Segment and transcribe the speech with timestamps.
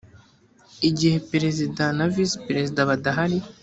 [0.89, 3.37] igihe perezida na visi perezida badahari